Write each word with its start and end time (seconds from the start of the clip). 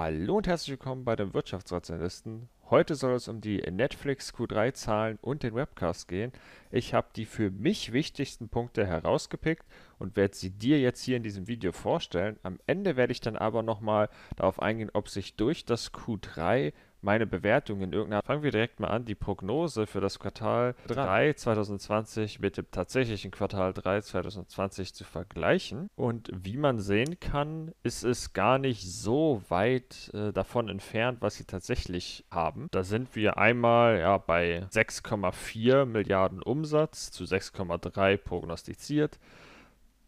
Hallo 0.00 0.36
und 0.36 0.46
herzlich 0.46 0.70
willkommen 0.70 1.04
bei 1.04 1.16
den 1.16 1.34
Wirtschaftsrationalisten. 1.34 2.48
Heute 2.70 2.94
soll 2.94 3.14
es 3.14 3.26
um 3.26 3.40
die 3.40 3.56
Netflix 3.68 4.32
Q3-Zahlen 4.32 5.18
und 5.20 5.42
den 5.42 5.56
Webcast 5.56 6.06
gehen. 6.06 6.30
Ich 6.70 6.94
habe 6.94 7.08
die 7.16 7.24
für 7.24 7.50
mich 7.50 7.92
wichtigsten 7.92 8.48
Punkte 8.48 8.86
herausgepickt 8.86 9.66
und 9.98 10.14
werde 10.14 10.36
sie 10.36 10.50
dir 10.50 10.78
jetzt 10.78 11.02
hier 11.02 11.16
in 11.16 11.24
diesem 11.24 11.48
Video 11.48 11.72
vorstellen. 11.72 12.38
Am 12.44 12.60
Ende 12.68 12.94
werde 12.94 13.10
ich 13.10 13.20
dann 13.20 13.34
aber 13.34 13.64
nochmal 13.64 14.08
darauf 14.36 14.62
eingehen, 14.62 14.90
ob 14.92 15.08
sich 15.08 15.34
durch 15.34 15.64
das 15.64 15.92
Q3 15.92 16.72
meine 17.02 17.26
Bewertung 17.26 17.80
in 17.80 17.92
irgendeiner. 17.92 18.22
Fangen 18.22 18.42
wir 18.42 18.50
direkt 18.50 18.80
mal 18.80 18.88
an. 18.88 19.04
Die 19.04 19.14
Prognose 19.14 19.86
für 19.86 20.00
das 20.00 20.18
Quartal 20.18 20.74
3 20.88 21.34
2020 21.34 22.40
mit 22.40 22.56
dem 22.56 22.70
tatsächlichen 22.70 23.30
Quartal 23.30 23.72
3 23.72 24.00
2020 24.00 24.94
zu 24.94 25.04
vergleichen. 25.04 25.88
Und 25.96 26.30
wie 26.32 26.56
man 26.56 26.78
sehen 26.80 27.20
kann, 27.20 27.72
ist 27.82 28.04
es 28.04 28.32
gar 28.32 28.58
nicht 28.58 28.82
so 28.82 29.42
weit 29.48 30.10
äh, 30.14 30.32
davon 30.32 30.68
entfernt, 30.68 31.18
was 31.20 31.36
sie 31.36 31.44
tatsächlich 31.44 32.24
haben. 32.30 32.68
Da 32.70 32.82
sind 32.82 33.14
wir 33.14 33.38
einmal 33.38 33.98
ja, 33.98 34.18
bei 34.18 34.64
6,4 34.72 35.84
Milliarden 35.84 36.42
Umsatz 36.42 37.10
zu 37.10 37.24
6,3 37.24 38.16
prognostiziert. 38.16 39.18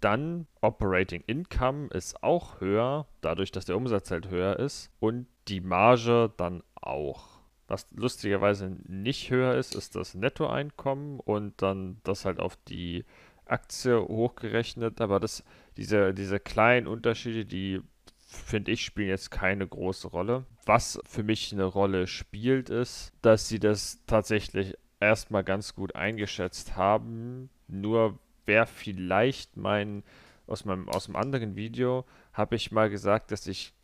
Dann 0.00 0.46
Operating 0.62 1.22
Income 1.26 1.88
ist 1.88 2.22
auch 2.22 2.60
höher, 2.60 3.06
dadurch, 3.20 3.52
dass 3.52 3.66
der 3.66 3.76
Umsatz 3.76 4.10
halt 4.10 4.30
höher 4.30 4.58
ist. 4.58 4.90
Und 4.98 5.26
die 5.50 5.60
Marge 5.60 6.32
dann 6.36 6.62
auch. 6.74 7.40
Was 7.66 7.86
lustigerweise 7.92 8.76
nicht 8.86 9.30
höher 9.30 9.54
ist, 9.54 9.74
ist 9.74 9.94
das 9.94 10.14
Nettoeinkommen 10.14 11.20
und 11.20 11.60
dann 11.62 12.00
das 12.02 12.24
halt 12.24 12.40
auf 12.40 12.56
die 12.68 13.04
Aktie 13.44 14.00
hochgerechnet. 14.00 15.00
Aber 15.00 15.20
das, 15.20 15.44
diese, 15.76 16.14
diese 16.14 16.40
kleinen 16.40 16.86
Unterschiede, 16.86 17.44
die 17.44 17.80
finde 18.18 18.72
ich, 18.72 18.84
spielen 18.84 19.08
jetzt 19.08 19.30
keine 19.30 19.66
große 19.66 20.08
Rolle. 20.08 20.46
Was 20.66 21.00
für 21.04 21.22
mich 21.22 21.52
eine 21.52 21.64
Rolle 21.64 22.06
spielt, 22.06 22.70
ist, 22.70 23.12
dass 23.22 23.48
sie 23.48 23.58
das 23.58 24.00
tatsächlich 24.06 24.76
erstmal 25.00 25.44
ganz 25.44 25.74
gut 25.74 25.94
eingeschätzt 25.96 26.76
haben. 26.76 27.50
Nur 27.66 28.18
wer 28.46 28.66
vielleicht 28.66 29.56
mein, 29.56 30.02
aus 30.46 30.64
meinem, 30.64 30.88
aus 30.88 31.06
einem 31.06 31.16
anderen 31.16 31.56
Video 31.56 32.04
habe 32.32 32.56
ich 32.56 32.72
mal 32.72 32.90
gesagt, 32.90 33.30
dass 33.30 33.46
ich 33.46 33.74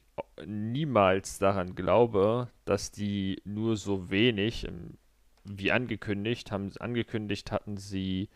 niemals 0.44 1.38
daran 1.38 1.74
glaube, 1.74 2.48
dass 2.64 2.90
die 2.90 3.40
nur 3.44 3.76
so 3.76 4.10
wenig, 4.10 4.66
ähm, 4.66 4.98
wie 5.44 5.72
angekündigt, 5.72 6.50
haben 6.50 6.70
angekündigt 6.78 7.52
hatten 7.52 7.76
sie 7.76 8.28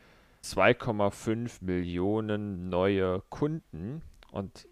2,5 0.43 1.63
Millionen 1.63 2.69
neue 2.69 3.23
Kunden 3.29 4.03
und 4.31 4.67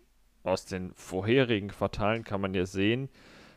aus 0.45 0.65
den 0.65 0.93
vorherigen 0.95 1.69
Quartalen 1.69 2.25
kann 2.25 2.41
man 2.41 2.55
ja 2.55 2.65
sehen, 2.65 3.09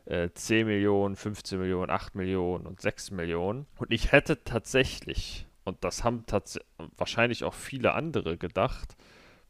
äh, 0.05 0.29
10 0.33 0.67
Millionen, 0.67 1.15
15 1.15 1.59
Millionen, 1.59 1.89
8 1.89 2.15
Millionen 2.15 2.65
und 2.65 2.81
6 2.81 3.11
Millionen. 3.11 3.65
Und 3.77 3.91
ich 3.93 4.11
hätte 4.11 4.43
tatsächlich, 4.43 5.45
und 5.63 5.83
das 5.83 6.03
haben 6.03 6.25
tats 6.25 6.59
wahrscheinlich 6.97 7.43
auch 7.43 7.53
viele 7.53 7.93
andere 7.93 8.37
gedacht, 8.37 8.97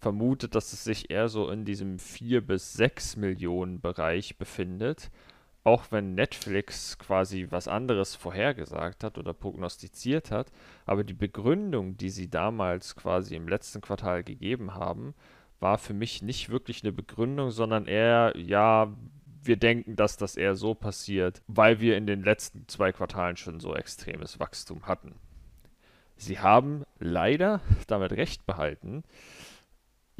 vermutet, 0.01 0.55
dass 0.55 0.73
es 0.73 0.83
sich 0.83 1.11
eher 1.11 1.29
so 1.29 1.49
in 1.49 1.63
diesem 1.63 1.99
4 1.99 2.45
bis 2.45 2.73
6 2.73 3.17
Millionen 3.17 3.79
Bereich 3.79 4.37
befindet. 4.37 5.11
Auch 5.63 5.91
wenn 5.91 6.15
Netflix 6.15 6.97
quasi 6.97 7.47
was 7.51 7.67
anderes 7.67 8.15
vorhergesagt 8.15 9.03
hat 9.03 9.19
oder 9.19 9.33
prognostiziert 9.33 10.31
hat. 10.31 10.51
Aber 10.87 11.03
die 11.03 11.13
Begründung, 11.13 11.97
die 11.97 12.09
sie 12.09 12.29
damals 12.29 12.95
quasi 12.95 13.35
im 13.35 13.47
letzten 13.47 13.81
Quartal 13.81 14.23
gegeben 14.23 14.73
haben, 14.73 15.13
war 15.59 15.77
für 15.77 15.93
mich 15.93 16.23
nicht 16.23 16.49
wirklich 16.49 16.83
eine 16.83 16.91
Begründung, 16.91 17.51
sondern 17.51 17.85
eher, 17.85 18.33
ja, 18.35 18.91
wir 19.43 19.57
denken, 19.57 19.95
dass 19.95 20.17
das 20.17 20.35
eher 20.35 20.55
so 20.55 20.73
passiert, 20.73 21.43
weil 21.45 21.79
wir 21.79 21.95
in 21.95 22.07
den 22.07 22.23
letzten 22.23 22.67
zwei 22.67 22.91
Quartalen 22.91 23.37
schon 23.37 23.59
so 23.59 23.75
extremes 23.75 24.39
Wachstum 24.39 24.87
hatten. 24.87 25.13
Sie 26.17 26.39
haben 26.39 26.83
leider 26.99 27.61
damit 27.87 28.11
recht 28.13 28.45
behalten. 28.45 29.03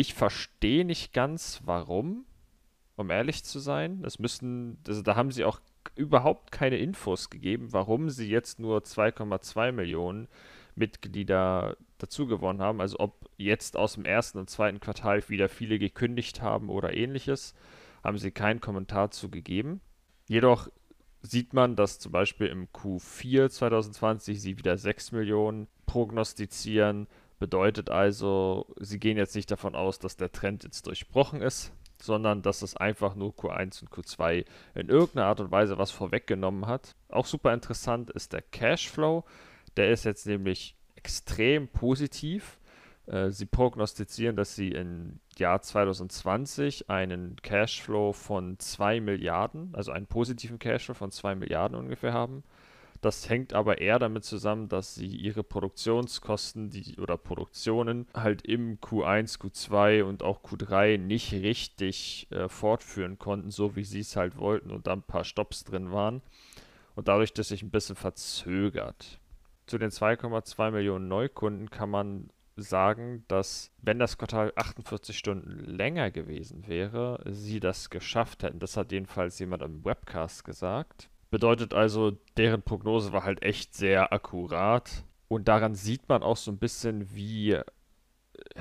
Ich 0.02 0.16
verstehe 0.16 0.84
nicht 0.84 1.14
ganz, 1.14 1.62
warum, 1.64 2.26
um 2.96 3.12
ehrlich 3.12 3.44
zu 3.44 3.60
sein. 3.60 4.04
Es 4.04 4.18
müssen, 4.18 4.80
also 4.88 5.04
da 5.04 5.16
haben 5.16 5.30
sie 5.30 5.46
auch 5.46 5.60
überhaupt 5.96 6.52
keine 6.52 6.78
Infos 6.78 7.30
gegeben, 7.30 7.72
warum 7.72 8.10
sie 8.10 8.28
jetzt 8.28 8.60
nur 8.60 8.80
2,2 8.80 9.72
Millionen 9.72 10.28
Mitglieder 10.74 11.78
dazugewonnen 12.00 12.64
haben. 12.64 12.82
Also 12.82 12.98
ob 12.98 13.30
jetzt 13.38 13.78
aus 13.78 13.94
dem 13.94 14.06
ersten 14.06 14.40
und 14.40 14.50
zweiten 14.50 14.80
Quartal 14.80 15.22
wieder 15.30 15.50
viele 15.50 15.78
gekündigt 15.78 16.42
haben 16.42 16.70
oder 16.70 16.96
ähnliches, 16.96 17.54
haben 18.04 18.18
sie 18.18 18.32
keinen 18.32 18.60
Kommentar 18.60 19.12
zu 19.12 19.30
gegeben. 19.30 19.82
Jedoch 20.28 20.68
sieht 21.22 21.54
man, 21.54 21.76
dass 21.76 22.00
zum 22.00 22.12
Beispiel 22.12 22.48
im 22.48 22.70
Q4 22.70 23.52
2020 23.52 24.42
sie 24.42 24.58
wieder 24.58 24.80
6 24.80 25.12
Millionen 25.12 25.68
prognostizieren. 25.86 27.06
Bedeutet 27.42 27.90
also, 27.90 28.68
sie 28.80 29.00
gehen 29.00 29.18
jetzt 29.18 29.36
nicht 29.36 29.50
davon 29.50 29.74
aus, 29.74 29.98
dass 29.98 30.16
der 30.16 30.32
Trend 30.32 30.64
jetzt 30.64 30.86
durchbrochen 30.86 31.42
ist, 31.42 31.74
sondern 32.00 32.44
dass 32.44 32.62
es 32.62 32.78
einfach 32.78 33.16
nur 33.16 33.32
Q1 33.32 33.82
und 33.82 33.90
Q2 33.90 34.46
in 34.76 34.90
irgendeiner 34.90 35.26
Art 35.26 35.40
und 35.40 35.50
Weise 35.50 35.80
was 35.80 35.90
vorweggenommen 35.90 36.68
hat. 36.68 36.96
Auch 37.10 37.26
super 37.26 37.52
interessant 37.52 38.12
ist 38.12 38.34
der 38.34 38.44
Cashflow. 38.44 39.24
Der 39.76 39.90
ist 39.90 40.04
jetzt 40.04 40.28
nämlich 40.28 40.76
extrem 40.94 41.68
positiv. 41.68 42.60
Äh, 43.08 43.32
sie 43.32 43.48
prognostizieren, 43.48 44.36
dass 44.36 44.56
sie 44.56 44.70
im 44.70 45.20
Jahr 45.36 45.64
2020 45.64 46.92
einen 46.92 47.38
Cashflow 47.42 48.14
von 48.14 48.60
2 48.60 49.02
Milliarden, 49.02 49.74
also 49.74 49.92
einen 49.92 50.06
positiven 50.06 50.60
Cashflow 50.60 50.94
von 50.94 51.10
2 51.10 51.34
Milliarden 51.34 51.76
ungefähr 51.76 52.14
haben. 52.14 52.44
Das 53.02 53.28
hängt 53.30 53.54
aber 53.54 53.82
eher 53.82 53.98
damit 53.98 54.24
zusammen, 54.24 54.70
dass 54.70 54.94
sie 54.94 55.08
ihre 55.08 55.44
Produktionskosten 55.44 56.70
die, 56.70 57.00
oder 57.00 57.18
Produktionen 57.18 58.08
halt 58.14 58.44
im 58.44 58.80
Q1, 58.80 59.40
Q2 59.40 60.04
und 60.04 60.22
auch 60.22 60.44
Q3 60.44 61.00
nicht 61.00 61.34
richtig 61.34 62.28
äh, 62.30 62.48
fortführen 62.48 63.18
konnten, 63.18 63.50
so 63.50 63.76
wie 63.76 63.84
sie 63.84 64.02
es 64.02 64.16
halt 64.16 64.38
wollten 64.38 64.70
und 64.70 64.86
da 64.86 64.94
ein 64.94 65.02
paar 65.02 65.24
Stops 65.24 65.64
drin 65.64 65.92
waren. 65.92 66.22
Und 66.94 67.08
dadurch, 67.08 67.34
dass 67.34 67.48
sich 67.48 67.64
ein 67.64 67.72
bisschen 67.72 67.96
verzögert. 67.96 69.20
Zu 69.66 69.80
den 69.80 69.90
2,2 69.90 70.70
Millionen 70.70 71.08
Neukunden 71.08 71.72
kann 71.72 71.90
man 71.90 72.30
sagen, 72.56 73.24
dass 73.28 73.72
wenn 73.82 73.98
das 73.98 74.18
Quartal 74.18 74.52
48 74.56 75.18
Stunden 75.18 75.50
länger 75.66 76.12
gewesen 76.12 76.68
wäre, 76.68 77.24
sie 77.26 77.60
das 77.60 77.90
geschafft 77.90 78.44
hätten. 78.44 78.60
Das 78.60 78.78
hat 78.78 78.92
jedenfalls 78.92 79.40
jemand 79.40 79.64
im 79.64 79.84
Webcast 79.84 80.44
gesagt. 80.44 81.11
Bedeutet 81.32 81.74
also, 81.74 82.18
deren 82.36 82.62
Prognose 82.62 83.14
war 83.14 83.24
halt 83.24 83.42
echt 83.42 83.74
sehr 83.74 84.12
akkurat. 84.12 85.06
Und 85.30 85.48
daran 85.48 85.76
sieht 85.76 86.10
man 86.10 86.24
auch 86.24 86.36
so 86.36 86.52
ein 86.52 86.58
bisschen, 86.58 87.16
wie 87.16 87.54
äh, 87.54 87.64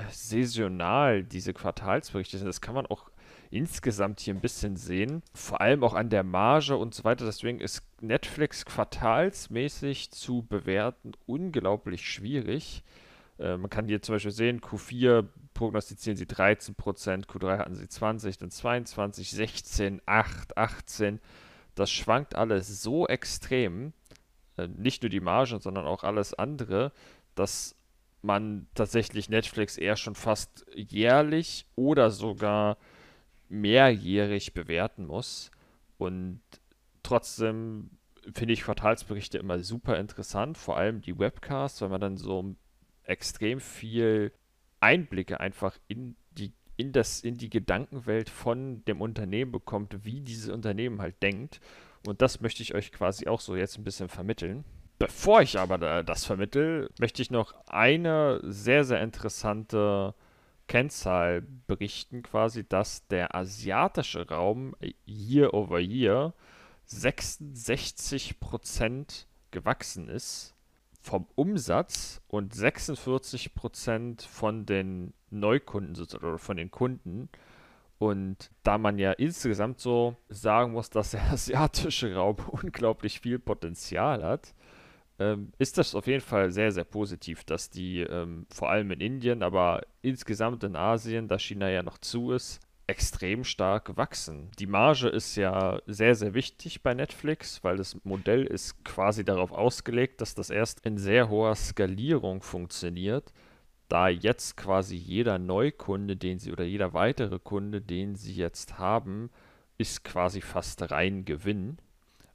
saisonal 0.09 1.23
diese 1.23 1.53
Quartalsberichte 1.53 2.37
sind. 2.37 2.47
Das 2.47 2.61
kann 2.61 2.73
man 2.73 2.85
auch 2.85 3.11
insgesamt 3.49 4.21
hier 4.21 4.33
ein 4.33 4.39
bisschen 4.39 4.77
sehen. 4.77 5.21
Vor 5.33 5.59
allem 5.59 5.83
auch 5.83 5.93
an 5.93 6.09
der 6.09 6.23
Marge 6.23 6.77
und 6.77 6.95
so 6.95 7.03
weiter. 7.03 7.25
Deswegen 7.25 7.59
ist 7.59 7.83
Netflix 7.99 8.63
quartalsmäßig 8.63 10.11
zu 10.11 10.43
bewerten 10.47 11.11
unglaublich 11.25 12.09
schwierig. 12.09 12.85
Äh, 13.37 13.57
man 13.57 13.69
kann 13.69 13.89
hier 13.89 14.01
zum 14.01 14.15
Beispiel 14.15 14.31
sehen, 14.31 14.61
Q4 14.61 15.27
prognostizieren 15.53 16.15
sie 16.15 16.25
13%, 16.25 17.25
Q3 17.25 17.57
hatten 17.57 17.75
sie 17.75 17.89
20, 17.89 18.37
dann 18.37 18.49
22, 18.49 19.29
16, 19.29 20.01
8, 20.05 20.57
18 20.57 21.19
das 21.75 21.91
schwankt 21.91 22.35
alles 22.35 22.81
so 22.81 23.07
extrem, 23.07 23.93
äh, 24.57 24.67
nicht 24.67 25.03
nur 25.03 25.09
die 25.09 25.19
Margen, 25.19 25.59
sondern 25.59 25.85
auch 25.85 26.03
alles 26.03 26.33
andere, 26.33 26.91
dass 27.35 27.75
man 28.21 28.67
tatsächlich 28.75 29.29
Netflix 29.29 29.77
eher 29.77 29.95
schon 29.95 30.15
fast 30.15 30.65
jährlich 30.75 31.65
oder 31.75 32.11
sogar 32.11 32.77
mehrjährig 33.49 34.53
bewerten 34.53 35.07
muss. 35.07 35.51
Und 35.97 36.41
trotzdem 37.03 37.91
finde 38.33 38.53
ich 38.53 38.61
Quartalsberichte 38.61 39.37
immer 39.37 39.59
super 39.59 39.97
interessant, 39.97 40.57
vor 40.57 40.77
allem 40.77 41.01
die 41.01 41.17
Webcasts, 41.17 41.81
weil 41.81 41.89
man 41.89 42.01
dann 42.01 42.17
so 42.17 42.55
extrem 43.03 43.59
viel 43.59 44.31
Einblicke 44.79 45.39
einfach 45.39 45.77
in 45.87 46.15
in, 46.81 46.91
das, 46.91 47.21
in 47.21 47.37
die 47.37 47.49
Gedankenwelt 47.49 48.29
von 48.29 48.83
dem 48.85 49.01
Unternehmen 49.01 49.51
bekommt, 49.51 50.03
wie 50.03 50.21
dieses 50.21 50.49
Unternehmen 50.49 51.01
halt 51.01 51.21
denkt. 51.21 51.59
Und 52.05 52.21
das 52.21 52.41
möchte 52.41 52.63
ich 52.63 52.73
euch 52.73 52.91
quasi 52.91 53.27
auch 53.27 53.39
so 53.39 53.55
jetzt 53.55 53.77
ein 53.77 53.83
bisschen 53.83 54.09
vermitteln. 54.09 54.65
Bevor 54.97 55.41
ich 55.41 55.59
aber 55.59 56.03
das 56.03 56.25
vermittel, 56.25 56.89
möchte 56.99 57.21
ich 57.21 57.29
noch 57.31 57.53
eine 57.67 58.39
sehr, 58.43 58.83
sehr 58.83 59.01
interessante 59.01 60.13
Kennzahl 60.67 61.43
berichten, 61.67 62.23
quasi, 62.23 62.67
dass 62.67 63.07
der 63.07 63.35
asiatische 63.35 64.27
Raum 64.27 64.75
year 65.05 65.53
over 65.53 65.79
year 65.79 66.33
66% 66.87 69.25
gewachsen 69.51 70.09
ist 70.09 70.55
vom 71.01 71.27
Umsatz 71.35 72.21
und 72.27 72.53
46% 72.53 74.27
von 74.27 74.65
den 74.65 75.13
Neukunden 75.31 75.95
oder 76.15 76.37
von 76.37 76.57
den 76.57 76.71
Kunden. 76.71 77.29
Und 77.97 78.49
da 78.63 78.79
man 78.79 78.97
ja 78.97 79.11
insgesamt 79.11 79.79
so 79.79 80.15
sagen 80.27 80.71
muss, 80.73 80.89
dass 80.89 81.11
der 81.11 81.21
asiatische 81.31 82.15
Raum 82.15 82.37
unglaublich 82.51 83.19
viel 83.19 83.39
Potenzial 83.39 84.23
hat, 84.23 84.53
ähm, 85.19 85.51
ist 85.59 85.77
das 85.77 85.93
auf 85.93 86.07
jeden 86.07 86.21
Fall 86.21 86.51
sehr, 86.51 86.71
sehr 86.71 86.83
positiv, 86.83 87.43
dass 87.43 87.69
die 87.69 87.99
ähm, 87.99 88.47
vor 88.51 88.71
allem 88.71 88.89
in 88.89 89.01
Indien, 89.01 89.43
aber 89.43 89.83
insgesamt 90.01 90.63
in 90.63 90.75
Asien, 90.75 91.27
da 91.27 91.37
China 91.37 91.69
ja 91.69 91.83
noch 91.83 91.99
zu 91.99 92.31
ist, 92.31 92.59
extrem 92.87 93.43
stark 93.43 93.95
wachsen. 93.97 94.49
Die 94.57 94.65
Marge 94.65 95.07
ist 95.07 95.35
ja 95.35 95.79
sehr, 95.85 96.15
sehr 96.15 96.33
wichtig 96.33 96.81
bei 96.81 96.95
Netflix, 96.95 97.63
weil 97.63 97.77
das 97.77 98.03
Modell 98.03 98.45
ist 98.45 98.83
quasi 98.83 99.23
darauf 99.23 99.51
ausgelegt, 99.51 100.21
dass 100.21 100.33
das 100.33 100.49
erst 100.49 100.83
in 100.85 100.97
sehr 100.97 101.29
hoher 101.29 101.55
Skalierung 101.55 102.41
funktioniert 102.41 103.31
da 103.91 104.07
jetzt 104.07 104.55
quasi 104.55 104.95
jeder 104.95 105.37
Neukunde, 105.37 106.15
den 106.15 106.39
sie 106.39 106.51
oder 106.51 106.63
jeder 106.63 106.93
weitere 106.93 107.39
Kunde, 107.39 107.81
den 107.81 108.15
sie 108.15 108.33
jetzt 108.33 108.77
haben, 108.77 109.29
ist 109.77 110.03
quasi 110.03 110.41
fast 110.41 110.91
rein 110.91 111.25
Gewinn, 111.25 111.77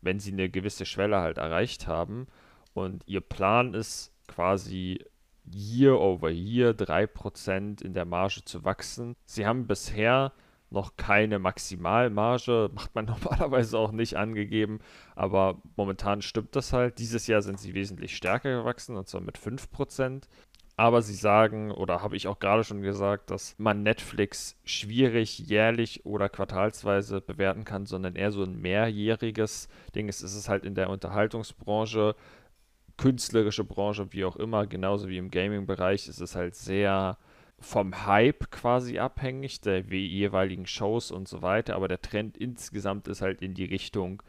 wenn 0.03 0.21
sie 0.21 0.33
eine 0.33 0.51
gewisse 0.51 0.85
Schwelle 0.85 1.19
halt 1.19 1.39
erreicht 1.39 1.87
haben. 1.87 2.27
Und 2.75 3.05
ihr 3.07 3.23
Plan 3.23 3.73
ist 3.73 4.13
quasi 4.29 5.03
Year 5.51 5.99
over 5.99 6.31
Year 6.31 6.73
3% 6.73 7.83
in 7.83 7.95
der 7.95 8.05
Marge 8.05 8.43
zu 8.45 8.65
wachsen. 8.65 9.17
Sie 9.25 9.47
haben 9.47 9.67
bisher 9.67 10.33
noch 10.71 10.97
keine 10.97 11.39
Maximalmarge, 11.39 12.71
macht 12.75 12.95
man 12.95 13.07
normalerweise 13.07 13.79
auch 13.79 13.93
nicht 13.93 14.17
angegeben, 14.17 14.81
aber 15.15 15.61
momentan 15.77 16.23
stimmt 16.23 16.57
das 16.57 16.73
halt. 16.73 16.99
Dieses 16.99 17.27
Jahr 17.27 17.43
sind 17.43 17.61
sie 17.61 17.75
wesentlich 17.75 18.17
stärker 18.17 18.59
gewachsen, 18.59 18.97
und 18.97 19.09
zwar 19.09 19.21
mit 19.21 19.39
5%. 19.39 20.25
Aber 20.79 21.01
sie 21.01 21.15
sagen, 21.15 21.71
oder 21.71 22.03
habe 22.03 22.17
ich 22.17 22.29
auch 22.29 22.39
gerade 22.39 22.63
schon 22.63 22.83
gesagt, 22.83 23.31
dass 23.31 23.55
man 23.59 23.83
Netflix 23.83 24.59
schwierig 24.65 25.39
jährlich 25.39 26.05
oder 26.05 26.29
quartalsweise 26.29 27.23
bewerten 27.23 27.65
kann, 27.65 27.87
sondern 27.87 28.15
eher 28.15 28.31
so 28.31 28.43
ein 28.43 28.61
mehrjähriges 28.61 29.69
Ding 29.95 30.09
ist. 30.09 30.23
Es 30.23 30.35
ist 30.35 30.51
halt 30.51 30.67
in 30.67 30.75
der 30.75 30.91
Unterhaltungsbranche, 30.91 32.15
künstlerische 32.99 33.65
Branche, 33.65 34.13
wie 34.13 34.27
auch 34.27 34.37
immer, 34.37 34.67
genauso 34.67 35.09
wie 35.09 35.17
im 35.17 35.31
Gaming-Bereich, 35.31 36.09
ist 36.09 36.21
es 36.21 36.37
halt 36.37 36.55
sehr 36.55 37.17
vom 37.59 38.07
Hype 38.07 38.51
quasi 38.51 38.99
abhängig, 38.99 39.63
der 39.63 39.81
jeweiligen 39.81 40.67
Shows 40.67 41.11
und 41.11 41.27
so 41.27 41.41
weiter. 41.41 41.75
Aber 41.77 41.89
der 41.89 42.03
Trend 42.03 42.37
insgesamt 42.37 43.09
ist 43.09 43.23
halt 43.23 43.41
in 43.41 43.55
die 43.55 43.65
Richtung 43.65 44.23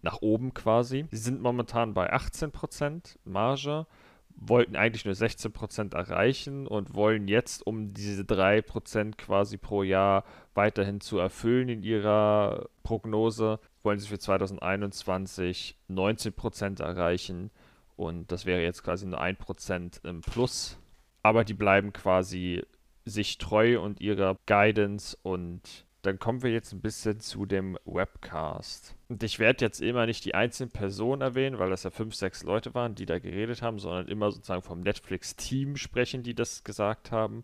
nach 0.00 0.22
oben 0.22 0.54
quasi. 0.54 1.06
Sie 1.10 1.16
sind 1.18 1.42
momentan 1.42 1.92
bei 1.92 2.12
18% 2.12 3.16
Marge 3.24 3.86
wollten 4.36 4.76
eigentlich 4.76 5.04
nur 5.04 5.14
16% 5.14 5.94
erreichen 5.94 6.66
und 6.66 6.94
wollen 6.94 7.28
jetzt, 7.28 7.66
um 7.66 7.94
diese 7.94 8.22
3% 8.22 9.16
quasi 9.16 9.56
pro 9.56 9.82
Jahr 9.82 10.24
weiterhin 10.54 11.00
zu 11.00 11.18
erfüllen 11.18 11.68
in 11.68 11.82
ihrer 11.82 12.68
Prognose, 12.82 13.58
wollen 13.82 13.98
sie 13.98 14.08
für 14.08 14.18
2021 14.18 15.78
19% 15.88 16.82
erreichen 16.82 17.50
und 17.96 18.32
das 18.32 18.44
wäre 18.46 18.62
jetzt 18.62 18.82
quasi 18.82 19.06
nur 19.06 19.20
1% 19.20 20.04
im 20.04 20.20
Plus. 20.20 20.78
Aber 21.22 21.44
die 21.44 21.54
bleiben 21.54 21.92
quasi 21.92 22.62
sich 23.04 23.38
treu 23.38 23.80
und 23.80 24.00
ihrer 24.00 24.36
Guidance 24.46 25.16
und 25.22 25.86
dann 26.06 26.18
kommen 26.18 26.42
wir 26.42 26.50
jetzt 26.50 26.72
ein 26.72 26.80
bisschen 26.80 27.20
zu 27.20 27.46
dem 27.46 27.78
Webcast. 27.84 28.94
Und 29.08 29.22
ich 29.22 29.38
werde 29.38 29.64
jetzt 29.64 29.80
immer 29.80 30.06
nicht 30.06 30.24
die 30.24 30.34
einzelnen 30.34 30.70
Personen 30.70 31.22
erwähnen, 31.22 31.58
weil 31.58 31.70
das 31.70 31.84
ja 31.84 31.90
fünf, 31.90 32.14
sechs 32.14 32.42
Leute 32.42 32.74
waren, 32.74 32.94
die 32.94 33.06
da 33.06 33.18
geredet 33.18 33.62
haben, 33.62 33.78
sondern 33.78 34.08
immer 34.08 34.30
sozusagen 34.30 34.62
vom 34.62 34.80
Netflix-Team 34.80 35.76
sprechen, 35.76 36.22
die 36.22 36.34
das 36.34 36.64
gesagt 36.64 37.10
haben. 37.10 37.42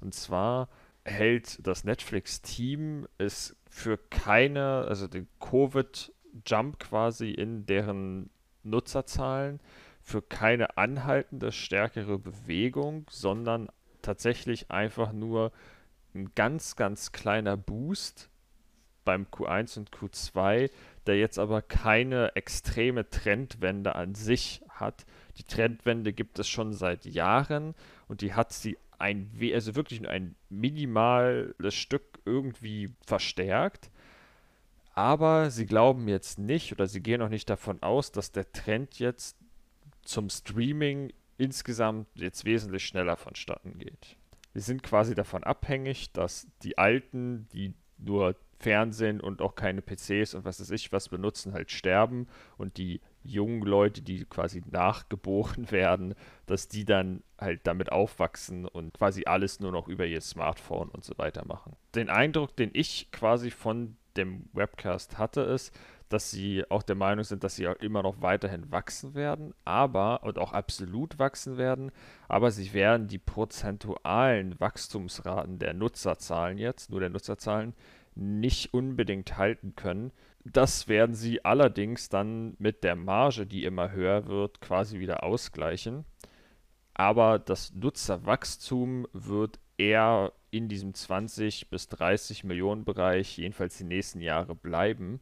Und 0.00 0.14
zwar 0.14 0.68
hält 1.04 1.66
das 1.66 1.84
Netflix-Team 1.84 3.06
es 3.18 3.56
für 3.68 3.96
keine, 3.96 4.84
also 4.88 5.06
den 5.06 5.28
Covid-Jump 5.38 6.78
quasi 6.78 7.30
in 7.30 7.66
deren 7.66 8.30
Nutzerzahlen, 8.62 9.60
für 10.02 10.22
keine 10.22 10.76
anhaltende 10.76 11.52
stärkere 11.52 12.18
Bewegung, 12.18 13.06
sondern 13.10 13.68
tatsächlich 14.02 14.70
einfach 14.70 15.12
nur 15.12 15.52
ein 16.14 16.32
ganz, 16.34 16.76
ganz 16.76 17.12
kleiner 17.12 17.56
Boost 17.56 18.30
beim 19.04 19.26
Q1 19.26 19.78
und 19.78 19.90
Q2, 19.90 20.70
der 21.06 21.18
jetzt 21.18 21.38
aber 21.38 21.62
keine 21.62 22.36
extreme 22.36 23.08
Trendwende 23.08 23.94
an 23.94 24.14
sich 24.14 24.62
hat. 24.68 25.06
Die 25.36 25.44
Trendwende 25.44 26.12
gibt 26.12 26.38
es 26.38 26.48
schon 26.48 26.72
seit 26.72 27.06
Jahren 27.06 27.74
und 28.08 28.20
die 28.20 28.34
hat 28.34 28.52
sie 28.52 28.78
ein, 28.98 29.30
also 29.54 29.74
wirklich 29.74 30.00
nur 30.00 30.10
ein 30.10 30.36
minimales 30.48 31.74
Stück 31.74 32.20
irgendwie 32.24 32.90
verstärkt. 33.04 33.90
Aber 34.92 35.50
sie 35.50 35.66
glauben 35.66 36.08
jetzt 36.08 36.38
nicht 36.38 36.72
oder 36.72 36.86
sie 36.86 37.00
gehen 37.00 37.22
auch 37.22 37.28
nicht 37.30 37.48
davon 37.48 37.82
aus, 37.82 38.12
dass 38.12 38.32
der 38.32 38.52
Trend 38.52 38.98
jetzt 38.98 39.38
zum 40.02 40.28
Streaming 40.28 41.12
insgesamt 41.38 42.08
jetzt 42.14 42.44
wesentlich 42.44 42.84
schneller 42.84 43.16
vonstatten 43.16 43.78
geht 43.78 44.19
wir 44.60 44.64
sind 44.64 44.82
quasi 44.82 45.14
davon 45.14 45.42
abhängig, 45.42 46.12
dass 46.12 46.46
die 46.64 46.76
Alten, 46.76 47.48
die 47.54 47.72
nur 47.96 48.36
Fernsehen 48.58 49.18
und 49.18 49.40
auch 49.40 49.54
keine 49.54 49.80
PCs 49.80 50.34
und 50.34 50.44
was 50.44 50.60
weiß 50.60 50.70
ich 50.72 50.92
was 50.92 51.08
benutzen, 51.08 51.54
halt 51.54 51.70
sterben 51.70 52.28
und 52.58 52.76
die 52.76 53.00
jungen 53.22 53.62
Leute, 53.62 54.02
die 54.02 54.26
quasi 54.26 54.62
nachgeboren 54.70 55.70
werden, 55.70 56.14
dass 56.44 56.68
die 56.68 56.84
dann 56.84 57.22
halt 57.38 57.66
damit 57.66 57.90
aufwachsen 57.90 58.66
und 58.66 58.98
quasi 58.98 59.24
alles 59.24 59.60
nur 59.60 59.72
noch 59.72 59.88
über 59.88 60.04
ihr 60.04 60.20
Smartphone 60.20 60.90
und 60.90 61.04
so 61.04 61.16
weiter 61.16 61.46
machen. 61.46 61.74
Den 61.94 62.10
Eindruck, 62.10 62.54
den 62.54 62.68
ich 62.74 63.10
quasi 63.12 63.50
von 63.50 63.96
dem 64.18 64.50
Webcast 64.52 65.16
hatte, 65.16 65.40
ist, 65.40 65.74
dass 66.10 66.30
sie 66.30 66.64
auch 66.70 66.82
der 66.82 66.96
Meinung 66.96 67.24
sind, 67.24 67.44
dass 67.44 67.56
sie 67.56 67.68
auch 67.68 67.76
immer 67.76 68.02
noch 68.02 68.20
weiterhin 68.20 68.70
wachsen 68.70 69.14
werden, 69.14 69.54
aber 69.64 70.22
und 70.24 70.38
auch 70.38 70.52
absolut 70.52 71.18
wachsen 71.18 71.56
werden, 71.56 71.92
aber 72.28 72.50
sie 72.50 72.74
werden 72.74 73.06
die 73.08 73.18
prozentualen 73.18 74.58
Wachstumsraten 74.58 75.58
der 75.58 75.72
Nutzerzahlen 75.72 76.58
jetzt, 76.58 76.90
nur 76.90 77.00
der 77.00 77.10
Nutzerzahlen, 77.10 77.74
nicht 78.16 78.74
unbedingt 78.74 79.38
halten 79.38 79.74
können. 79.76 80.10
Das 80.44 80.88
werden 80.88 81.14
sie 81.14 81.44
allerdings 81.44 82.08
dann 82.08 82.54
mit 82.58 82.82
der 82.82 82.96
Marge, 82.96 83.46
die 83.46 83.64
immer 83.64 83.92
höher 83.92 84.26
wird, 84.26 84.60
quasi 84.60 84.98
wieder 84.98 85.22
ausgleichen. 85.22 86.04
Aber 86.92 87.38
das 87.38 87.72
Nutzerwachstum 87.72 89.06
wird 89.12 89.60
eher 89.78 90.32
in 90.50 90.68
diesem 90.68 90.92
20 90.92 91.70
bis 91.70 91.88
30 91.88 92.42
Millionen 92.42 92.84
Bereich, 92.84 93.38
jedenfalls 93.38 93.78
die 93.78 93.84
nächsten 93.84 94.20
Jahre 94.20 94.56
bleiben 94.56 95.20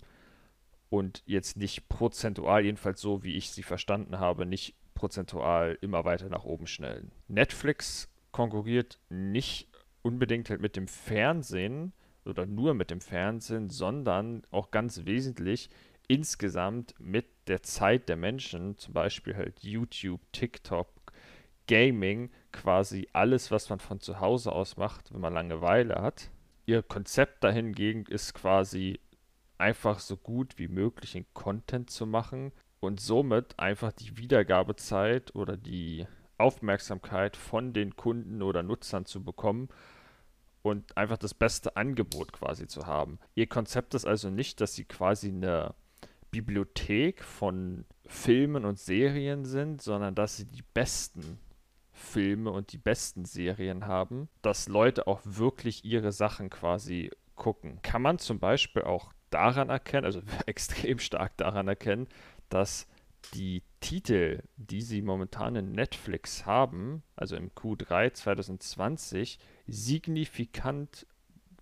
und 0.90 1.22
jetzt 1.26 1.56
nicht 1.56 1.88
prozentual, 1.88 2.64
jedenfalls 2.64 3.00
so 3.00 3.22
wie 3.22 3.36
ich 3.36 3.50
sie 3.50 3.62
verstanden 3.62 4.18
habe, 4.18 4.46
nicht 4.46 4.74
prozentual 4.94 5.78
immer 5.80 6.04
weiter 6.04 6.28
nach 6.28 6.44
oben 6.44 6.66
schnellen. 6.66 7.12
Netflix 7.28 8.08
konkurriert 8.32 8.98
nicht 9.08 9.68
unbedingt 10.02 10.50
halt 10.50 10.60
mit 10.60 10.76
dem 10.76 10.88
Fernsehen 10.88 11.92
oder 12.24 12.46
nur 12.46 12.74
mit 12.74 12.90
dem 12.90 13.00
Fernsehen, 13.00 13.68
sondern 13.68 14.42
auch 14.50 14.70
ganz 14.70 15.04
wesentlich 15.04 15.70
insgesamt 16.08 16.94
mit 16.98 17.26
der 17.46 17.62
Zeit 17.62 18.08
der 18.08 18.16
Menschen, 18.16 18.76
zum 18.78 18.94
Beispiel 18.94 19.36
halt 19.36 19.60
YouTube, 19.60 20.20
TikTok, 20.32 20.88
Gaming, 21.66 22.30
quasi 22.50 23.08
alles, 23.12 23.50
was 23.50 23.68
man 23.68 23.78
von 23.78 24.00
zu 24.00 24.20
Hause 24.20 24.52
aus 24.52 24.78
macht, 24.78 25.12
wenn 25.12 25.20
man 25.20 25.34
Langeweile 25.34 25.96
hat. 25.96 26.30
Ihr 26.64 26.82
Konzept 26.82 27.44
dahingegen 27.44 28.06
ist 28.06 28.34
quasi 28.34 29.00
einfach 29.58 29.98
so 29.98 30.16
gut 30.16 30.58
wie 30.58 30.68
möglich 30.68 31.16
in 31.16 31.26
Content 31.34 31.90
zu 31.90 32.06
machen 32.06 32.52
und 32.80 33.00
somit 33.00 33.58
einfach 33.58 33.92
die 33.92 34.16
Wiedergabezeit 34.16 35.34
oder 35.34 35.56
die 35.56 36.06
Aufmerksamkeit 36.38 37.36
von 37.36 37.72
den 37.72 37.96
Kunden 37.96 38.42
oder 38.42 38.62
Nutzern 38.62 39.04
zu 39.04 39.24
bekommen 39.24 39.68
und 40.62 40.96
einfach 40.96 41.18
das 41.18 41.34
beste 41.34 41.76
Angebot 41.76 42.32
quasi 42.32 42.66
zu 42.66 42.86
haben. 42.86 43.18
Ihr 43.34 43.48
Konzept 43.48 43.94
ist 43.94 44.06
also 44.06 44.30
nicht, 44.30 44.60
dass 44.60 44.74
sie 44.74 44.84
quasi 44.84 45.28
eine 45.28 45.74
Bibliothek 46.30 47.24
von 47.24 47.84
Filmen 48.06 48.64
und 48.64 48.78
Serien 48.78 49.44
sind, 49.44 49.82
sondern 49.82 50.14
dass 50.14 50.36
sie 50.36 50.46
die 50.46 50.64
besten 50.74 51.38
Filme 51.92 52.50
und 52.50 52.72
die 52.72 52.78
besten 52.78 53.24
Serien 53.24 53.86
haben, 53.86 54.28
dass 54.42 54.68
Leute 54.68 55.06
auch 55.06 55.20
wirklich 55.24 55.84
ihre 55.84 56.12
Sachen 56.12 56.48
quasi 56.48 57.10
gucken. 57.34 57.80
Kann 57.82 58.02
man 58.02 58.18
zum 58.18 58.38
Beispiel 58.38 58.82
auch 58.82 59.12
daran 59.30 59.68
erkennen, 59.68 60.04
also 60.04 60.22
extrem 60.46 60.98
stark 60.98 61.36
daran 61.36 61.68
erkennen, 61.68 62.08
dass 62.48 62.86
die 63.34 63.62
Titel, 63.80 64.42
die 64.56 64.80
sie 64.80 65.02
momentan 65.02 65.56
in 65.56 65.72
Netflix 65.72 66.46
haben, 66.46 67.02
also 67.16 67.36
im 67.36 67.50
Q3 67.50 68.12
2020, 68.12 69.38
signifikant 69.66 71.06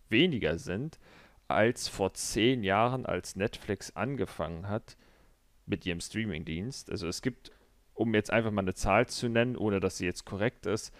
weniger 0.08 0.58
sind 0.58 0.98
als 1.48 1.88
vor 1.88 2.14
zehn 2.14 2.62
Jahren, 2.62 3.06
als 3.06 3.36
Netflix 3.36 3.94
angefangen 3.94 4.68
hat 4.68 4.96
mit 5.64 5.86
ihrem 5.86 6.00
Streamingdienst. 6.00 6.90
Also 6.90 7.08
es 7.08 7.22
gibt, 7.22 7.52
um 7.94 8.14
jetzt 8.14 8.30
einfach 8.30 8.50
mal 8.50 8.62
eine 8.62 8.74
Zahl 8.74 9.06
zu 9.06 9.28
nennen, 9.28 9.56
ohne 9.56 9.80
dass 9.80 9.98
sie 9.98 10.06
jetzt 10.06 10.24
korrekt 10.24 10.66
ist, 10.66 10.92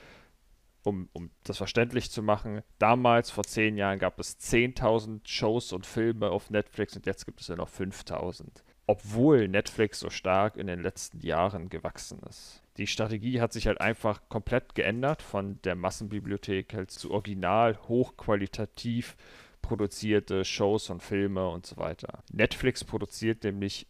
um, 0.87 1.09
um 1.13 1.31
das 1.43 1.57
verständlich 1.57 2.11
zu 2.11 2.23
machen, 2.23 2.63
damals 2.79 3.31
vor 3.31 3.45
zehn 3.45 3.77
Jahren 3.77 3.99
gab 3.99 4.21
es 4.21 4.39
10.000 4.39 5.21
Shows 5.27 5.73
und 5.73 5.85
Filme 5.85 6.31
auf 6.31 6.51
Netflix 6.51 6.95
und 6.95 7.07
jetzt 7.07 7.27
gibt 7.27 7.41
es 7.41 7.49
ja 7.49 7.57
noch 7.57 7.69
5.000. 7.69 8.45
Obwohl 8.87 9.49
Netflix 9.49 9.99
so 9.99 10.11
stark 10.11 10.57
in 10.57 10.69
den 10.69 10.81
letzten 10.81 11.19
Jahren 11.21 11.71
gewachsen 11.71 12.21
ist. 12.29 12.63
Die 12.77 12.87
Strategie 12.87 13.41
hat 13.41 13.53
sich 13.53 13.67
halt 13.67 13.81
einfach 13.81 14.29
komplett 14.29 14.77
geändert 14.77 15.23
von 15.23 15.61
der 15.63 15.75
Massenbibliothek 15.75 16.73
halt 16.73 16.93
zu 16.93 17.11
original, 17.11 17.77
hochqualitativ 17.89 19.17
produzierte 19.63 20.45
Shows 20.45 20.89
und 20.91 21.03
Filme 21.03 21.49
und 21.49 21.67
so 21.67 21.79
weiter. 21.79 22.23
Netflix 22.31 22.85
produziert 22.85 23.43
nämlich 23.43 23.89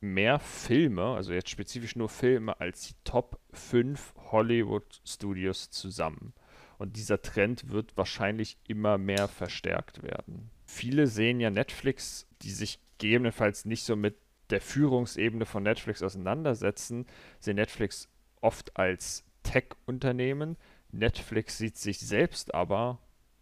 mehr 0.00 0.38
Filme, 0.38 1.14
also 1.14 1.34
jetzt 1.34 1.50
spezifisch 1.50 1.96
nur 1.96 2.08
Filme, 2.08 2.58
als 2.58 2.88
die 2.88 2.94
Top 3.04 3.38
5 3.52 4.14
Hollywood-Studios 4.30 5.70
zusammen. 5.70 6.32
Und 6.78 6.96
dieser 6.96 7.20
Trend 7.20 7.70
wird 7.70 7.96
wahrscheinlich 7.96 8.56
immer 8.66 8.98
mehr 8.98 9.28
verstärkt 9.28 10.02
werden. 10.02 10.50
Viele 10.64 11.06
sehen 11.06 11.40
ja 11.40 11.50
Netflix, 11.50 12.26
die 12.42 12.50
sich 12.50 12.80
gegebenenfalls 12.98 13.64
nicht 13.64 13.84
so 13.84 13.96
mit 13.96 14.16
der 14.50 14.60
Führungsebene 14.60 15.44
von 15.44 15.62
Netflix 15.62 16.02
auseinandersetzen, 16.02 17.06
sehen 17.40 17.56
Netflix 17.56 18.08
oft 18.40 18.76
als 18.76 19.24
Tech-Unternehmen. 19.42 20.56
Netflix 20.90 21.58
sieht 21.58 21.76
sich 21.76 21.98
selbst 21.98 22.54
aber 22.54 22.98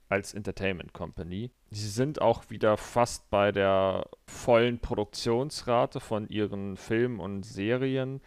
als 0.08 0.34
Entertainment 0.34 0.92
Company. 0.92 1.50
Sie 1.70 1.88
sind 1.88 2.20
auch 2.20 2.48
wieder 2.50 2.76
fast 2.76 3.28
bei 3.30 3.52
der 3.52 4.08
vollen 4.26 4.78
Produktionsrate 4.78 6.00
von 6.00 6.28
ihren 6.28 6.76
Filmen 6.76 7.18
und 7.20 7.44
Serien, 7.44 8.20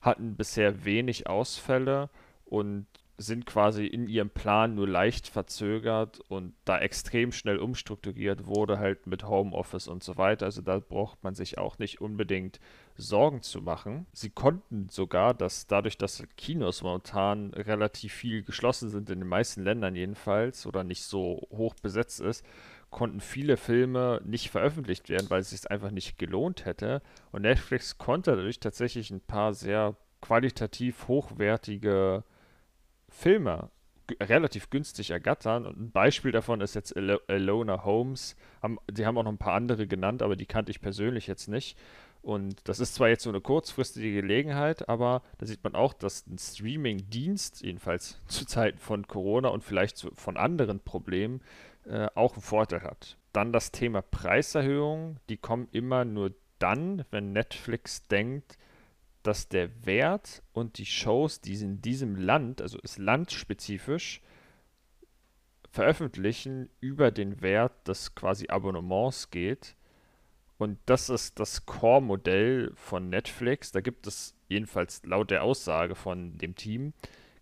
hatten 0.00 0.36
bisher 0.36 0.84
wenig 0.84 1.26
Ausfälle 1.26 2.10
und 2.44 2.86
sind 3.18 3.46
quasi 3.46 3.86
in 3.86 4.08
ihrem 4.08 4.28
Plan 4.28 4.74
nur 4.74 4.86
leicht 4.86 5.28
verzögert 5.28 6.20
und 6.28 6.54
da 6.64 6.78
extrem 6.78 7.32
schnell 7.32 7.58
umstrukturiert 7.58 8.46
wurde, 8.46 8.78
halt 8.78 9.06
mit 9.06 9.24
Homeoffice 9.26 9.88
und 9.88 10.02
so 10.02 10.18
weiter. 10.18 10.46
Also 10.46 10.60
da 10.60 10.78
braucht 10.78 11.24
man 11.24 11.34
sich 11.34 11.56
auch 11.56 11.78
nicht 11.78 12.00
unbedingt 12.00 12.60
Sorgen 12.96 13.40
zu 13.40 13.62
machen. 13.62 14.06
Sie 14.12 14.30
konnten 14.30 14.88
sogar, 14.90 15.32
dass 15.32 15.66
dadurch, 15.66 15.96
dass 15.96 16.22
Kinos 16.36 16.82
momentan 16.82 17.54
relativ 17.54 18.12
viel 18.12 18.42
geschlossen 18.42 18.90
sind, 18.90 19.08
in 19.08 19.20
den 19.20 19.28
meisten 19.28 19.62
Ländern 19.62 19.96
jedenfalls, 19.96 20.66
oder 20.66 20.84
nicht 20.84 21.02
so 21.02 21.46
hoch 21.50 21.74
besetzt 21.82 22.20
ist, 22.20 22.44
konnten 22.90 23.20
viele 23.20 23.56
Filme 23.56 24.20
nicht 24.24 24.50
veröffentlicht 24.50 25.08
werden, 25.08 25.28
weil 25.30 25.40
es 25.40 25.50
sich 25.50 25.70
einfach 25.70 25.90
nicht 25.90 26.18
gelohnt 26.18 26.66
hätte. 26.66 27.02
Und 27.32 27.42
Netflix 27.42 27.96
konnte 27.98 28.36
dadurch 28.36 28.60
tatsächlich 28.60 29.10
ein 29.10 29.20
paar 29.20 29.54
sehr 29.54 29.96
qualitativ 30.20 31.08
hochwertige 31.08 32.24
Filme 33.16 33.70
relativ 34.20 34.70
günstig 34.70 35.10
ergattern. 35.10 35.66
Und 35.66 35.80
ein 35.80 35.90
Beispiel 35.90 36.32
davon 36.32 36.60
ist 36.60 36.74
jetzt 36.74 36.96
Al 36.96 37.20
Alona 37.26 37.84
Holmes. 37.84 38.36
Haben, 38.62 38.78
die 38.90 39.06
haben 39.06 39.18
auch 39.18 39.24
noch 39.24 39.32
ein 39.32 39.38
paar 39.38 39.54
andere 39.54 39.86
genannt, 39.86 40.22
aber 40.22 40.36
die 40.36 40.46
kannte 40.46 40.70
ich 40.70 40.80
persönlich 40.80 41.26
jetzt 41.26 41.48
nicht. 41.48 41.76
Und 42.22 42.68
das 42.68 42.80
ist 42.80 42.94
zwar 42.94 43.08
jetzt 43.08 43.22
so 43.22 43.30
eine 43.30 43.40
kurzfristige 43.40 44.12
Gelegenheit, 44.12 44.88
aber 44.88 45.22
da 45.38 45.46
sieht 45.46 45.62
man 45.62 45.76
auch, 45.76 45.92
dass 45.92 46.26
ein 46.26 46.38
Streaming-Dienst, 46.38 47.62
jedenfalls 47.62 48.20
zu 48.26 48.44
Zeiten 48.46 48.78
von 48.78 49.06
Corona 49.06 49.48
und 49.48 49.62
vielleicht 49.62 49.96
zu, 49.96 50.10
von 50.14 50.36
anderen 50.36 50.80
Problemen, 50.80 51.40
äh, 51.84 52.08
auch 52.14 52.32
einen 52.34 52.42
Vorteil 52.42 52.82
hat. 52.82 53.16
Dann 53.32 53.52
das 53.52 53.70
Thema 53.70 54.02
Preiserhöhung. 54.02 55.18
Die 55.28 55.36
kommen 55.36 55.68
immer 55.70 56.04
nur 56.04 56.32
dann, 56.58 57.04
wenn 57.10 57.32
Netflix 57.32 58.06
denkt, 58.08 58.58
dass 59.26 59.48
der 59.48 59.84
Wert 59.84 60.42
und 60.52 60.78
die 60.78 60.86
Shows, 60.86 61.40
die 61.40 61.56
sie 61.56 61.64
in 61.64 61.82
diesem 61.82 62.16
Land, 62.16 62.62
also 62.62 62.78
ist 62.78 62.98
landspezifisch, 62.98 64.20
veröffentlichen, 65.70 66.70
über 66.80 67.10
den 67.10 67.42
Wert 67.42 67.88
des 67.88 68.14
quasi 68.14 68.48
Abonnements 68.48 69.30
geht. 69.30 69.76
Und 70.58 70.78
das 70.86 71.10
ist 71.10 71.38
das 71.38 71.66
Core-Modell 71.66 72.72
von 72.76 73.10
Netflix. 73.10 73.72
Da 73.72 73.80
gibt 73.80 74.06
es 74.06 74.34
jedenfalls 74.48 75.04
laut 75.04 75.30
der 75.30 75.42
Aussage 75.42 75.94
von 75.94 76.38
dem 76.38 76.54
Team, 76.54 76.94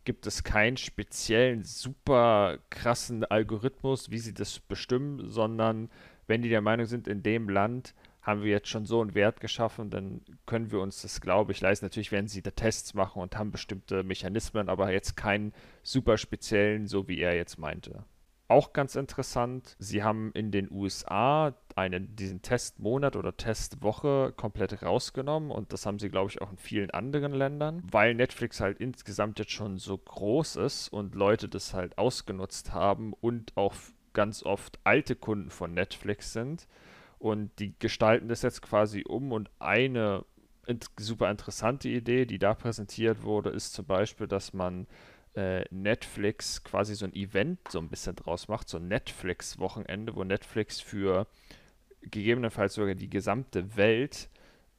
gibt 0.04 0.26
es 0.26 0.42
keinen 0.42 0.76
speziellen, 0.76 1.64
super 1.64 2.58
krassen 2.70 3.24
Algorithmus, 3.24 4.10
wie 4.10 4.18
sie 4.18 4.34
das 4.34 4.58
bestimmen, 4.58 5.28
sondern 5.28 5.90
wenn 6.26 6.42
die 6.42 6.48
der 6.48 6.60
Meinung 6.60 6.86
sind, 6.86 7.06
in 7.06 7.22
dem 7.22 7.48
Land 7.48 7.94
haben 8.24 8.42
wir 8.42 8.50
jetzt 8.50 8.68
schon 8.68 8.86
so 8.86 9.02
einen 9.02 9.14
Wert 9.14 9.40
geschaffen, 9.40 9.90
dann 9.90 10.22
können 10.46 10.72
wir 10.72 10.80
uns 10.80 11.02
das, 11.02 11.20
glaube 11.20 11.52
ich, 11.52 11.60
leisten. 11.60 11.84
Natürlich 11.84 12.10
werden 12.10 12.26
sie 12.26 12.42
da 12.42 12.50
Tests 12.50 12.94
machen 12.94 13.20
und 13.22 13.36
haben 13.36 13.52
bestimmte 13.52 14.02
Mechanismen, 14.02 14.68
aber 14.68 14.90
jetzt 14.90 15.16
keinen 15.16 15.52
super 15.82 16.16
speziellen, 16.16 16.86
so 16.86 17.06
wie 17.06 17.20
er 17.20 17.36
jetzt 17.36 17.58
meinte. 17.58 18.04
Auch 18.48 18.72
ganz 18.72 18.94
interessant, 18.94 19.76
sie 19.78 20.02
haben 20.02 20.30
in 20.32 20.50
den 20.50 20.70
USA 20.70 21.54
einen, 21.76 22.14
diesen 22.16 22.40
Testmonat 22.40 23.16
oder 23.16 23.36
Testwoche 23.36 24.32
komplett 24.36 24.82
rausgenommen 24.82 25.50
und 25.50 25.72
das 25.72 25.86
haben 25.86 25.98
sie, 25.98 26.08
glaube 26.08 26.30
ich, 26.30 26.40
auch 26.40 26.50
in 26.50 26.58
vielen 26.58 26.90
anderen 26.90 27.32
Ländern, 27.32 27.82
weil 27.90 28.14
Netflix 28.14 28.60
halt 28.60 28.80
insgesamt 28.80 29.38
jetzt 29.38 29.50
schon 29.50 29.78
so 29.78 29.96
groß 29.96 30.56
ist 30.56 30.88
und 30.88 31.14
Leute 31.14 31.48
das 31.48 31.74
halt 31.74 31.98
ausgenutzt 31.98 32.72
haben 32.72 33.12
und 33.14 33.56
auch 33.56 33.74
ganz 34.12 34.42
oft 34.42 34.78
alte 34.84 35.16
Kunden 35.16 35.50
von 35.50 35.74
Netflix 35.74 36.32
sind 36.32 36.68
und 37.24 37.58
die 37.58 37.72
gestalten 37.78 38.28
das 38.28 38.42
jetzt 38.42 38.60
quasi 38.60 39.02
um 39.08 39.32
und 39.32 39.50
eine 39.58 40.26
super 41.00 41.30
interessante 41.30 41.88
Idee, 41.88 42.26
die 42.26 42.38
da 42.38 42.52
präsentiert 42.52 43.22
wurde, 43.22 43.48
ist 43.48 43.72
zum 43.72 43.86
Beispiel, 43.86 44.26
dass 44.26 44.52
man 44.52 44.86
äh, 45.34 45.64
Netflix 45.70 46.62
quasi 46.64 46.94
so 46.94 47.06
ein 47.06 47.14
Event 47.14 47.60
so 47.70 47.78
ein 47.78 47.88
bisschen 47.88 48.14
draus 48.14 48.48
macht, 48.48 48.68
so 48.68 48.76
ein 48.76 48.88
Netflix-Wochenende, 48.88 50.14
wo 50.14 50.22
Netflix 50.22 50.82
für 50.82 51.26
gegebenenfalls 52.02 52.74
sogar 52.74 52.94
die 52.94 53.08
gesamte 53.08 53.74
Welt 53.74 54.28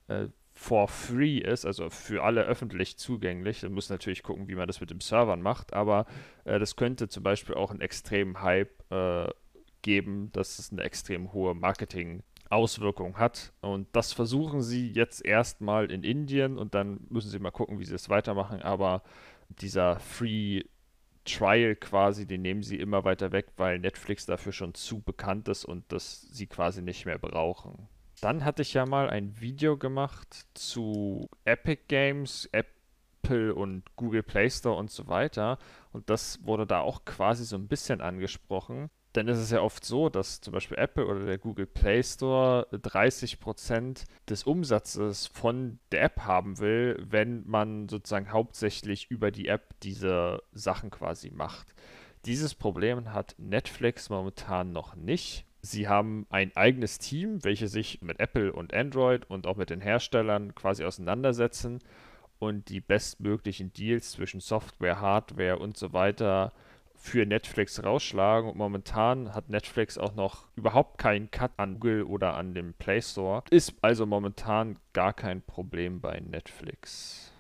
äh, 0.08 0.28
for 0.54 0.88
free 0.88 1.40
ist, 1.40 1.66
also 1.66 1.90
für 1.90 2.24
alle 2.24 2.44
öffentlich 2.44 2.98
zugänglich. 2.98 3.64
Man 3.64 3.74
muss 3.74 3.90
natürlich 3.90 4.22
gucken, 4.22 4.48
wie 4.48 4.56
man 4.56 4.68
das 4.68 4.82
mit 4.82 4.92
dem 4.92 5.02
Servern 5.02 5.42
macht, 5.42 5.74
aber 5.74 6.06
äh, 6.44 6.60
das 6.60 6.76
könnte 6.76 7.10
zum 7.10 7.24
Beispiel 7.24 7.56
auch 7.56 7.72
einen 7.72 7.82
extremen 7.82 8.44
Hype 8.44 8.84
äh, 8.92 9.30
geben, 9.82 10.32
dass 10.32 10.60
es 10.60 10.72
eine 10.72 10.84
extrem 10.84 11.34
hohe 11.34 11.56
Marketing- 11.56 12.22
Auswirkungen 12.50 13.18
hat. 13.18 13.54
Und 13.62 13.88
das 13.94 14.14
versuchen 14.14 14.62
sie 14.62 14.92
jetzt 14.92 15.26
erstmal 15.26 15.92
in 15.92 16.04
Indien 16.04 16.58
und 16.58 16.76
dann 16.76 17.00
müssen 17.10 17.30
sie 17.30 17.40
mal 17.40 17.52
gucken, 17.52 17.80
wie 17.80 17.86
sie 17.86 17.96
es 17.96 18.10
weitermachen. 18.10 18.62
Aber 18.62 19.04
dieser 19.50 20.00
Free 20.00 20.64
Trial 21.26 21.76
quasi, 21.76 22.28
den 22.28 22.44
nehmen 22.44 22.62
sie 22.62 22.78
immer 22.78 23.04
weiter 23.04 23.32
weg, 23.32 23.48
weil 23.58 23.80
Netflix 23.80 24.26
dafür 24.26 24.52
schon 24.52 24.74
zu 24.76 25.02
bekannt 25.02 25.48
ist 25.48 25.66
und 25.66 25.84
das 25.92 26.22
sie 26.22 26.48
quasi 26.48 26.82
nicht 26.82 27.06
mehr 27.06 27.18
brauchen. 27.18 27.88
Dann 28.22 28.46
hatte 28.46 28.62
ich 28.62 28.74
ja 28.74 28.86
mal 28.86 29.10
ein 29.10 29.40
Video 29.42 29.78
gemacht 29.78 30.46
zu 30.54 31.28
Epic 31.44 31.84
Games, 31.88 32.48
Apple 32.52 33.54
und 33.54 33.84
Google 33.96 34.24
Play 34.24 34.50
Store 34.50 34.78
und 34.78 34.92
so 34.92 35.08
weiter. 35.08 35.58
Und 35.92 36.10
das 36.10 36.46
wurde 36.46 36.66
da 36.66 36.80
auch 36.80 37.06
quasi 37.06 37.44
so 37.44 37.56
ein 37.56 37.68
bisschen 37.68 38.02
angesprochen. 38.02 38.90
Denn 39.16 39.30
es 39.30 39.40
ist 39.40 39.52
ja 39.52 39.62
oft 39.62 39.86
so, 39.86 40.10
dass 40.10 40.42
zum 40.42 40.52
Beispiel 40.52 40.78
Apple 40.78 41.06
oder 41.06 41.26
der 41.26 41.38
Google 41.38 41.68
Play 41.68 42.04
Store 42.04 42.68
30% 42.74 44.04
des 44.28 44.44
Umsatzes 44.44 45.28
von 45.28 45.80
der 45.94 46.04
App 46.04 46.22
haben 46.22 46.60
will, 46.60 47.02
wenn 47.08 47.48
man 47.48 47.88
sozusagen 47.88 48.32
hauptsächlich 48.32 49.10
über 49.10 49.32
die 49.32 49.48
App 49.48 49.74
diese 49.84 50.44
Sachen 50.52 50.90
quasi 50.90 51.32
macht. 51.32 51.74
Dieses 52.26 52.56
Problem 52.56 53.14
hat 53.14 53.36
Netflix 53.38 54.10
momentan 54.10 54.74
noch 54.74 54.96
nicht. 54.96 55.46
Sie 55.62 55.88
haben 55.88 56.28
ein 56.30 56.56
eigenes 56.56 57.00
Team, 57.00 57.44
welches 57.44 57.72
sich 57.72 58.02
mit 58.02 58.20
Apple 58.20 58.52
und 58.52 58.74
Android 58.74 59.30
und 59.30 59.48
auch 59.48 59.56
mit 59.56 59.70
den 59.70 59.82
Herstellern 59.82 60.54
quasi 60.56 60.84
auseinandersetzen 60.84 61.80
und 62.38 62.68
die 62.70 62.82
bestmöglichen 62.82 63.72
Deals 63.72 64.12
zwischen 64.12 64.42
Software, 64.42 65.00
Hardware 65.00 65.58
und 65.58 65.78
so 65.78 65.94
weiter 65.94 66.52
für 67.06 67.26
Netflix 67.26 67.84
rausschlagen. 67.84 68.50
Und 68.50 68.58
momentan 68.58 69.34
hat 69.36 69.50
Netflix 69.50 69.98
auch 69.98 70.16
noch 70.16 70.48
überhaupt 70.56 70.98
keinen 70.98 71.30
Cut 71.30 71.52
an 71.58 71.76
Google 71.80 72.04
oder 72.04 72.34
an 72.34 72.56
dem 72.56 72.74
Play 72.74 73.00
Store. 73.02 73.44
Ist 73.52 73.76
also 73.82 74.08
momentan 74.08 74.80
gar 74.92 75.14
kein 75.14 75.44
Problem 75.44 76.02
bei 76.02 76.20
Netflix. 76.20 77.32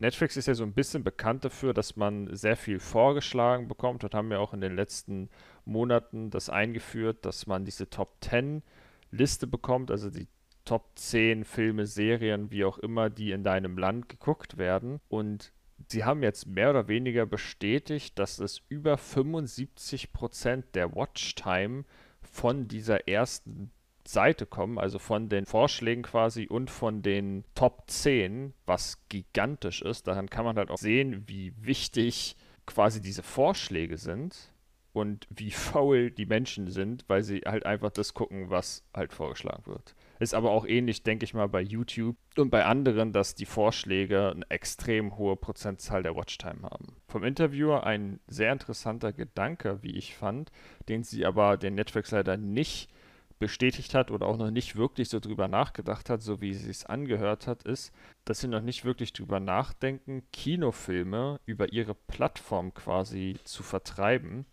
Netflix 0.00 0.36
ist 0.36 0.46
ja 0.46 0.54
so 0.54 0.64
ein 0.64 0.74
bisschen 0.74 1.04
bekannt 1.04 1.44
dafür, 1.44 1.74
dass 1.74 1.96
man 1.96 2.34
sehr 2.34 2.56
viel 2.56 2.80
vorgeschlagen 2.80 3.68
bekommt 3.68 4.02
und 4.02 4.14
haben 4.14 4.32
ja 4.32 4.38
auch 4.38 4.52
in 4.52 4.60
den 4.60 4.74
letzten 4.74 5.28
Monaten 5.64 6.30
das 6.30 6.50
eingeführt, 6.50 7.24
dass 7.24 7.46
man 7.46 7.64
diese 7.64 7.88
Top 7.88 8.16
10 8.20 8.62
Liste 9.10 9.46
bekommt, 9.46 9.90
also 9.90 10.10
die 10.10 10.26
Top 10.64 10.90
10 10.96 11.44
Filme, 11.44 11.86
Serien, 11.86 12.50
wie 12.50 12.64
auch 12.64 12.78
immer, 12.78 13.10
die 13.10 13.30
in 13.30 13.44
deinem 13.44 13.78
Land 13.78 14.08
geguckt 14.08 14.58
werden. 14.58 15.00
Und 15.08 15.52
sie 15.90 16.04
haben 16.04 16.22
jetzt 16.22 16.46
mehr 16.46 16.70
oder 16.70 16.88
weniger 16.88 17.26
bestätigt, 17.26 18.18
dass 18.18 18.38
es 18.38 18.62
über 18.68 18.94
75% 18.94 20.64
der 20.74 20.94
Watchtime 20.94 21.84
von 22.22 22.68
dieser 22.68 23.08
ersten 23.08 23.70
Seite 24.06 24.46
kommen, 24.46 24.78
also 24.78 24.98
von 24.98 25.28
den 25.28 25.44
Vorschlägen 25.44 26.02
quasi 26.02 26.46
und 26.46 26.70
von 26.70 27.02
den 27.02 27.44
Top 27.54 27.84
10, 27.88 28.54
was 28.64 28.98
gigantisch 29.08 29.82
ist. 29.82 30.06
Daran 30.06 30.30
kann 30.30 30.44
man 30.44 30.56
halt 30.56 30.70
auch 30.70 30.78
sehen, 30.78 31.24
wie 31.26 31.52
wichtig 31.60 32.36
quasi 32.64 33.02
diese 33.02 33.22
Vorschläge 33.22 33.98
sind 33.98 34.52
und 34.92 35.26
wie 35.30 35.50
faul 35.50 36.10
die 36.10 36.26
Menschen 36.26 36.70
sind, 36.70 37.04
weil 37.08 37.22
sie 37.22 37.40
halt 37.40 37.66
einfach 37.66 37.90
das 37.90 38.14
gucken, 38.14 38.50
was 38.50 38.82
halt 38.94 39.12
vorgeschlagen 39.12 39.66
wird. 39.66 39.94
Ist 40.18 40.34
aber 40.34 40.50
auch 40.50 40.66
ähnlich, 40.66 41.02
denke 41.02 41.24
ich 41.24 41.34
mal, 41.34 41.48
bei 41.48 41.60
YouTube 41.60 42.16
und 42.36 42.50
bei 42.50 42.64
anderen, 42.64 43.12
dass 43.12 43.34
die 43.34 43.46
Vorschläge 43.46 44.32
eine 44.34 44.50
extrem 44.50 45.16
hohe 45.16 45.36
Prozentzahl 45.36 46.02
der 46.02 46.16
Watchtime 46.16 46.62
haben. 46.62 46.96
Vom 47.06 47.24
Interviewer 47.24 47.84
ein 47.84 48.20
sehr 48.26 48.52
interessanter 48.52 49.12
Gedanke, 49.12 49.82
wie 49.82 49.96
ich 49.96 50.16
fand, 50.16 50.50
den 50.88 51.04
sie 51.04 51.24
aber 51.24 51.56
den 51.56 51.74
Netflix 51.74 52.10
leider 52.10 52.36
nicht 52.36 52.90
bestätigt 53.38 53.94
hat 53.94 54.10
oder 54.10 54.26
auch 54.26 54.36
noch 54.36 54.50
nicht 54.50 54.76
wirklich 54.76 55.08
so 55.08 55.20
drüber 55.20 55.48
nachgedacht 55.48 56.10
hat, 56.10 56.22
so 56.22 56.40
wie 56.40 56.54
sie 56.54 56.70
es 56.70 56.84
angehört 56.84 57.46
hat, 57.46 57.62
ist, 57.62 57.92
dass 58.24 58.40
sie 58.40 58.48
noch 58.48 58.60
nicht 58.60 58.84
wirklich 58.84 59.12
drüber 59.12 59.40
nachdenken, 59.40 60.22
Kinofilme 60.32 61.38
über 61.46 61.72
ihre 61.72 61.94
Plattform 61.94 62.74
quasi 62.74 63.36
zu 63.44 63.62
vertreiben. 63.62 64.44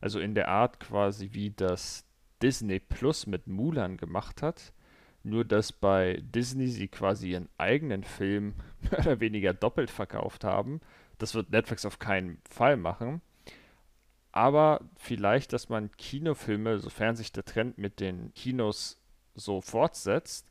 Also 0.00 0.20
in 0.20 0.34
der 0.34 0.48
Art 0.48 0.80
quasi, 0.80 1.30
wie 1.32 1.50
das 1.50 2.04
Disney 2.42 2.78
Plus 2.78 3.26
mit 3.26 3.46
Mulan 3.46 3.96
gemacht 3.96 4.42
hat. 4.42 4.72
Nur 5.24 5.44
dass 5.44 5.72
bei 5.72 6.22
Disney 6.22 6.68
sie 6.68 6.86
quasi 6.86 7.30
ihren 7.30 7.48
eigenen 7.58 8.04
Film 8.04 8.54
mehr 8.82 9.00
oder 9.00 9.20
weniger 9.20 9.52
doppelt 9.52 9.90
verkauft 9.90 10.44
haben. 10.44 10.80
Das 11.18 11.34
wird 11.34 11.50
Netflix 11.50 11.84
auf 11.84 11.98
keinen 11.98 12.40
Fall 12.48 12.76
machen. 12.76 13.20
Aber 14.32 14.80
vielleicht, 14.96 15.52
dass 15.52 15.68
man 15.68 15.90
Kinofilme, 15.96 16.78
sofern 16.78 17.16
sich 17.16 17.32
der 17.32 17.44
Trend 17.44 17.78
mit 17.78 18.00
den 18.00 18.34
Kinos 18.34 19.00
so 19.34 19.60
fortsetzt, 19.60 20.50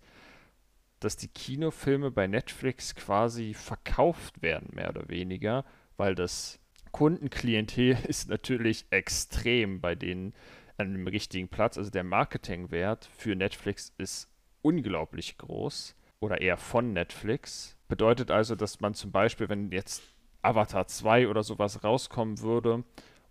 dass 1.00 1.18
die 1.18 1.28
Kinofilme 1.28 2.10
bei 2.10 2.28
Netflix 2.28 2.96
quasi 2.96 3.54
verkauft 3.54 4.42
werden, 4.42 4.70
mehr 4.74 4.90
oder 4.90 5.10
weniger, 5.10 5.66
weil 5.98 6.16
das 6.16 6.60
Kundenklientel 6.92 7.98
ist 8.08 8.30
natürlich 8.30 8.86
extrem 8.90 9.82
bei 9.82 9.96
denen 9.96 10.34
an 10.78 10.94
dem 10.94 11.08
richtigen 11.08 11.50
Platz. 11.50 11.78
Also 11.78 11.90
der 11.90 12.04
Marketingwert 12.04 13.10
für 13.18 13.36
Netflix 13.36 13.94
ist 13.98 14.30
unglaublich 14.64 15.38
groß 15.38 15.96
oder 16.20 16.42
eher 16.42 16.58
von 16.58 16.94
Netflix. 16.94 17.78
Bedeutet 17.88 18.32
also, 18.32 18.56
dass 18.56 18.80
man 18.80 18.96
zum 18.96 19.12
Beispiel, 19.12 19.50
wenn 19.50 19.72
jetzt 19.72 20.02
Avatar 20.42 20.88
2 20.88 21.28
oder 21.28 21.44
sowas 21.44 21.84
rauskommen 21.84 22.40
würde 22.40 22.84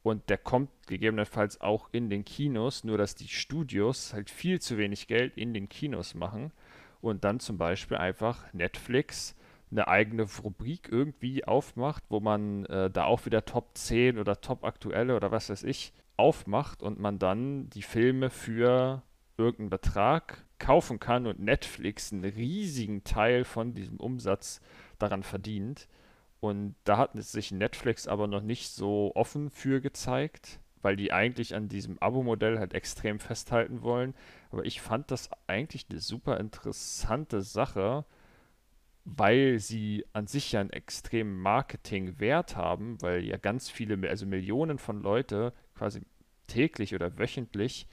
und 0.03 0.31
der 0.31 0.39
kommt 0.39 0.71
gegebenenfalls 0.87 1.61
auch 1.61 1.89
in 1.93 2.11
den 2.11 2.25
Kinos, 2.25 2.85
nur 2.85 2.99
dass 2.99 3.15
die 3.15 3.29
Studios 3.29 4.13
halt 4.15 4.31
viel 4.31 4.61
zu 4.61 4.79
wenig 4.79 5.09
Geld 5.09 5.37
in 5.37 5.53
den 5.53 5.69
Kinos 5.69 6.15
machen 6.15 6.53
und 7.01 7.25
dann 7.25 7.41
zum 7.41 7.59
Beispiel 7.59 7.97
einfach 7.97 8.53
Netflix 8.53 9.35
eine 9.71 9.89
eigene 9.89 10.27
Rubrik 10.43 10.89
irgendwie 10.91 11.45
aufmacht, 11.45 12.05
wo 12.09 12.21
man 12.21 12.67
äh, 12.67 12.91
da 12.91 13.05
auch 13.05 13.25
wieder 13.27 13.45
Top 13.45 13.71
10 13.75 14.19
oder 14.19 14.41
Top 14.41 14.65
aktuelle 14.65 15.17
oder 15.17 15.31
was 15.31 15.49
weiß 15.51 15.65
ich 15.65 15.93
aufmacht 16.17 16.83
und 16.83 17.01
man 17.01 17.19
dann 17.19 17.71
die 17.71 17.83
Filme 17.83 18.31
für 18.31 19.03
irgendeinen 19.39 19.71
Betrag 19.71 20.45
kaufen 20.63 21.01
kann 21.01 21.27
und 21.27 21.41
Netflix 21.41 22.13
einen 22.13 22.25
riesigen 22.25 23.03
Teil 23.03 23.45
von 23.45 23.75
diesem 23.75 23.99
Umsatz 23.99 24.61
daran 24.99 25.25
verdient. 25.25 25.89
Und 26.41 26.77
da 26.85 26.99
hat 26.99 27.21
sich 27.23 27.51
Netflix 27.51 28.07
aber 28.07 28.29
noch 28.29 28.43
nicht 28.43 28.71
so 28.71 29.13
offen 29.17 29.51
für 29.51 29.81
gezeigt, 29.81 30.61
weil 30.81 30.95
die 30.95 31.13
eigentlich 31.13 31.55
an 31.57 31.69
diesem 31.69 31.99
Abo-Modell 31.99 32.61
halt 32.61 32.75
extrem 32.75 33.19
festhalten 33.19 33.83
wollen. 33.83 34.15
Aber 34.51 34.65
ich 34.65 34.81
fand 34.81 35.11
das 35.11 35.31
eigentlich 35.49 35.87
eine 35.91 35.99
super 35.99 36.39
interessante 36.39 37.43
Sache, 37.43 38.05
weil 39.05 39.59
sie 39.59 40.07
an 40.13 40.29
sich 40.29 40.53
ja 40.53 40.61
einen 40.61 40.71
extremen 40.71 41.41
Marketingwert 41.41 42.57
haben, 42.57 43.03
weil 43.03 43.25
ja 43.25 43.37
ganz 43.37 43.69
viele, 43.69 44.09
also 44.09 44.27
Millionen 44.27 44.79
von 44.79 45.03
Leute 45.03 45.53
quasi 45.75 46.03
täglich 46.47 46.95
oder 46.95 47.19
wöchentlich 47.19 47.89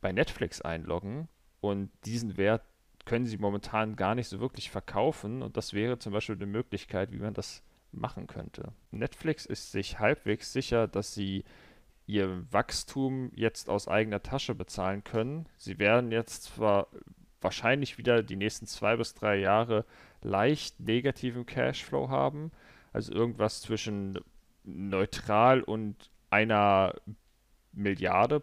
bei 0.00 0.10
Netflix 0.10 0.60
einloggen 0.60 1.28
und 1.70 1.90
diesen 2.04 2.36
Wert 2.36 2.62
können 3.04 3.26
sie 3.26 3.38
momentan 3.38 3.96
gar 3.96 4.14
nicht 4.14 4.28
so 4.28 4.40
wirklich 4.40 4.70
verkaufen 4.70 5.42
und 5.42 5.56
das 5.56 5.72
wäre 5.72 5.98
zum 5.98 6.12
Beispiel 6.12 6.34
eine 6.34 6.46
Möglichkeit, 6.46 7.12
wie 7.12 7.18
man 7.18 7.34
das 7.34 7.62
machen 7.92 8.26
könnte. 8.26 8.72
Netflix 8.90 9.46
ist 9.46 9.72
sich 9.72 9.98
halbwegs 9.98 10.52
sicher, 10.52 10.88
dass 10.88 11.14
sie 11.14 11.44
ihr 12.06 12.44
Wachstum 12.52 13.30
jetzt 13.34 13.68
aus 13.68 13.88
eigener 13.88 14.22
Tasche 14.22 14.54
bezahlen 14.54 15.02
können. 15.04 15.48
Sie 15.56 15.78
werden 15.78 16.12
jetzt 16.12 16.44
zwar 16.44 16.88
wahrscheinlich 17.40 17.98
wieder 17.98 18.22
die 18.22 18.36
nächsten 18.36 18.66
zwei 18.66 18.96
bis 18.96 19.14
drei 19.14 19.36
Jahre 19.36 19.84
leicht 20.22 20.80
negativen 20.80 21.46
Cashflow 21.46 22.08
haben. 22.08 22.50
Also 22.92 23.12
irgendwas 23.12 23.60
zwischen 23.60 24.18
neutral 24.64 25.62
und 25.62 26.10
einer 26.30 26.94
Milliarde 27.72 28.42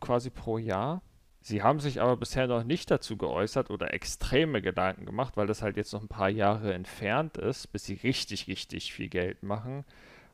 quasi 0.00 0.30
pro 0.30 0.58
Jahr. 0.58 1.02
Sie 1.44 1.62
haben 1.62 1.80
sich 1.80 2.00
aber 2.00 2.16
bisher 2.16 2.46
noch 2.46 2.62
nicht 2.62 2.88
dazu 2.88 3.16
geäußert 3.16 3.70
oder 3.70 3.92
extreme 3.92 4.62
Gedanken 4.62 5.06
gemacht, 5.06 5.36
weil 5.36 5.48
das 5.48 5.60
halt 5.60 5.76
jetzt 5.76 5.92
noch 5.92 6.00
ein 6.00 6.08
paar 6.08 6.28
Jahre 6.28 6.72
entfernt 6.72 7.36
ist, 7.36 7.72
bis 7.72 7.84
sie 7.84 7.94
richtig, 7.94 8.46
richtig 8.46 8.92
viel 8.92 9.08
Geld 9.08 9.42
machen, 9.42 9.84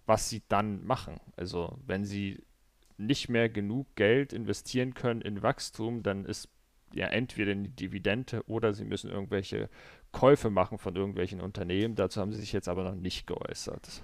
was 0.05 0.29
sie 0.29 0.42
dann 0.49 0.87
machen. 0.87 1.18
Also 1.37 1.79
wenn 1.87 2.05
sie 2.05 2.42
nicht 2.99 3.31
mehr 3.31 3.49
genug 3.49 3.87
Geld 3.94 4.35
investieren 4.35 4.92
können 4.92 5.23
in 5.23 5.42
Wachstum, 5.42 6.03
dann 6.03 6.27
ist 6.27 6.51
ja 6.92 7.07
entweder 7.07 7.53
eine 7.53 7.71
Dividende 7.71 8.42
oder 8.47 8.75
sie 8.75 8.85
müssen 8.85 9.11
irgendwelche 9.11 9.71
Käufe 10.12 10.51
machen 10.51 10.77
von 10.77 10.94
irgendwelchen 10.94 11.40
Unternehmen. 11.40 11.94
Dazu 11.94 12.21
haben 12.21 12.33
sie 12.33 12.40
sich 12.40 12.53
jetzt 12.53 12.68
aber 12.68 12.85
noch 12.85 12.94
nicht 12.94 13.27
geäußert. 13.27 14.03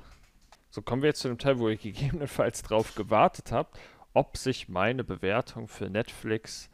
So 0.71 0.81
kommen 0.81 1.03
wir 1.03 1.09
jetzt 1.09 1.21
zu 1.21 1.29
dem 1.29 1.39
Teil, 1.39 1.59
wo 1.59 1.69
ich 1.69 1.81
gegebenenfalls 1.83 2.63
drauf 2.63 2.95
gewartet 2.95 3.53
habe, 3.53 3.69
ob 4.15 4.39
sich 4.39 4.71
meine 4.71 5.05
Bewertung 5.05 5.69
für 5.69 5.91
Netflix 5.91 6.71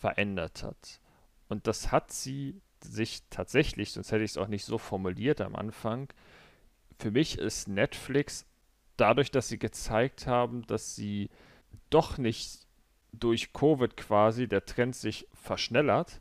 verändert 0.00 0.62
hat. 0.62 1.00
Und 1.48 1.66
das 1.66 1.92
hat 1.92 2.10
sie 2.10 2.60
sich 2.82 3.22
tatsächlich, 3.28 3.92
sonst 3.92 4.10
hätte 4.12 4.24
ich 4.24 4.32
es 4.32 4.38
auch 4.38 4.48
nicht 4.48 4.64
so 4.64 4.78
formuliert 4.78 5.40
am 5.40 5.54
Anfang. 5.54 6.08
Für 6.98 7.10
mich 7.10 7.38
ist 7.38 7.68
Netflix 7.68 8.46
dadurch, 8.96 9.30
dass 9.30 9.48
sie 9.48 9.58
gezeigt 9.58 10.26
haben, 10.26 10.66
dass 10.66 10.96
sie 10.96 11.30
doch 11.90 12.18
nicht 12.18 12.66
durch 13.12 13.52
Covid 13.52 13.96
quasi 13.96 14.48
der 14.48 14.64
Trend 14.64 14.96
sich 14.96 15.26
verschnellert 15.34 16.20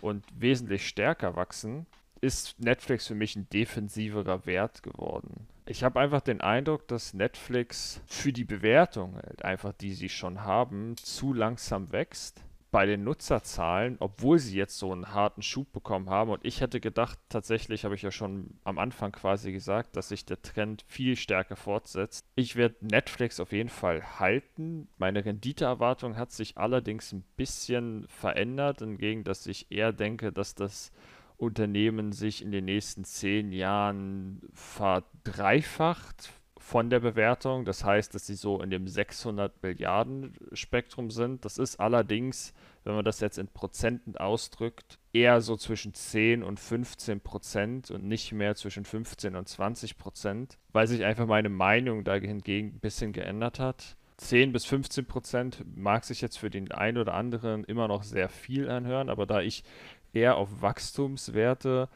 und 0.00 0.24
wesentlich 0.34 0.88
stärker 0.88 1.36
wachsen, 1.36 1.86
ist 2.20 2.58
Netflix 2.60 3.06
für 3.06 3.14
mich 3.14 3.36
ein 3.36 3.48
defensiverer 3.50 4.46
Wert 4.46 4.82
geworden. 4.82 5.48
Ich 5.66 5.84
habe 5.84 6.00
einfach 6.00 6.20
den 6.20 6.40
Eindruck, 6.40 6.88
dass 6.88 7.14
Netflix 7.14 8.00
für 8.06 8.32
die 8.32 8.44
Bewertung 8.44 9.16
halt 9.16 9.44
einfach, 9.44 9.72
die 9.72 9.92
sie 9.92 10.08
schon 10.08 10.42
haben, 10.42 10.96
zu 10.96 11.32
langsam 11.32 11.92
wächst 11.92 12.42
bei 12.72 12.86
den 12.86 13.04
Nutzerzahlen, 13.04 13.96
obwohl 14.00 14.38
sie 14.38 14.56
jetzt 14.56 14.78
so 14.78 14.90
einen 14.92 15.12
harten 15.12 15.42
Schub 15.42 15.70
bekommen 15.72 16.08
haben. 16.08 16.30
Und 16.30 16.42
ich 16.42 16.62
hätte 16.62 16.80
gedacht, 16.80 17.18
tatsächlich 17.28 17.84
habe 17.84 17.94
ich 17.94 18.02
ja 18.02 18.10
schon 18.10 18.58
am 18.64 18.78
Anfang 18.78 19.12
quasi 19.12 19.52
gesagt, 19.52 19.94
dass 19.94 20.08
sich 20.08 20.24
der 20.24 20.40
Trend 20.40 20.82
viel 20.88 21.14
stärker 21.16 21.54
fortsetzt. 21.54 22.24
Ich 22.34 22.56
werde 22.56 22.76
Netflix 22.80 23.40
auf 23.40 23.52
jeden 23.52 23.68
Fall 23.68 24.18
halten. 24.18 24.88
Meine 24.96 25.24
Renditeerwartung 25.24 26.16
hat 26.16 26.32
sich 26.32 26.56
allerdings 26.56 27.12
ein 27.12 27.24
bisschen 27.36 28.06
verändert, 28.08 28.78
hingegen, 28.78 29.22
dass 29.22 29.46
ich 29.46 29.70
eher 29.70 29.92
denke, 29.92 30.32
dass 30.32 30.54
das 30.54 30.92
Unternehmen 31.36 32.12
sich 32.12 32.42
in 32.42 32.52
den 32.52 32.64
nächsten 32.64 33.04
zehn 33.04 33.52
Jahren 33.52 34.40
verdreifacht, 34.54 36.32
von 36.62 36.90
der 36.90 37.00
Bewertung. 37.00 37.64
Das 37.64 37.84
heißt, 37.84 38.14
dass 38.14 38.26
sie 38.26 38.36
so 38.36 38.62
in 38.62 38.70
dem 38.70 38.86
600 38.86 39.62
Milliarden 39.62 40.32
Spektrum 40.52 41.10
sind. 41.10 41.44
Das 41.44 41.58
ist 41.58 41.80
allerdings, 41.80 42.54
wenn 42.84 42.94
man 42.94 43.04
das 43.04 43.20
jetzt 43.20 43.36
in 43.36 43.48
Prozenten 43.48 44.16
ausdrückt, 44.16 44.98
eher 45.12 45.40
so 45.40 45.56
zwischen 45.56 45.92
10 45.92 46.42
und 46.42 46.60
15 46.60 47.20
Prozent 47.20 47.90
und 47.90 48.04
nicht 48.04 48.32
mehr 48.32 48.54
zwischen 48.54 48.84
15 48.84 49.34
und 49.34 49.48
20 49.48 49.98
Prozent, 49.98 50.58
weil 50.72 50.86
sich 50.86 51.04
einfach 51.04 51.26
meine 51.26 51.48
Meinung 51.48 52.04
da 52.04 52.14
hingegen 52.14 52.68
ein 52.76 52.80
bisschen 52.80 53.12
geändert 53.12 53.58
hat. 53.58 53.96
10 54.18 54.52
bis 54.52 54.64
15 54.64 55.04
Prozent 55.06 55.64
mag 55.76 56.04
sich 56.04 56.20
jetzt 56.20 56.38
für 56.38 56.48
den 56.48 56.70
einen 56.70 56.98
oder 56.98 57.14
anderen 57.14 57.64
immer 57.64 57.88
noch 57.88 58.04
sehr 58.04 58.28
viel 58.28 58.70
anhören, 58.70 59.08
aber 59.08 59.26
da 59.26 59.40
ich 59.40 59.64
eher 60.12 60.36
auf 60.36 60.62
Wachstumswerte, 60.62 61.88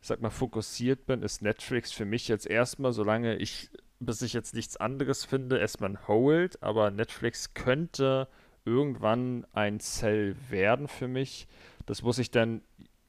sag 0.00 0.22
mal, 0.22 0.30
fokussiert 0.30 1.04
bin, 1.04 1.22
ist 1.22 1.42
Netflix 1.42 1.92
für 1.92 2.06
mich 2.06 2.26
jetzt 2.28 2.46
erstmal, 2.46 2.92
solange 2.92 3.36
ich 3.36 3.70
bis 4.00 4.22
ich 4.22 4.32
jetzt 4.32 4.54
nichts 4.54 4.76
anderes 4.76 5.24
finde, 5.24 5.58
erstmal 5.58 5.90
ein 5.90 6.08
Hold, 6.08 6.62
aber 6.62 6.90
Netflix 6.90 7.54
könnte 7.54 8.28
irgendwann 8.64 9.46
ein 9.52 9.80
Sell 9.80 10.36
werden 10.48 10.88
für 10.88 11.08
mich. 11.08 11.46
Das 11.86 12.02
muss 12.02 12.18
ich 12.18 12.30
dann 12.30 12.62